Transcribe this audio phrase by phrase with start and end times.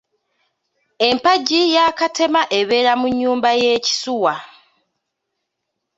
[1.07, 4.33] Empagi eya Katema ebeera mu nnyumba y’ekisuuwa.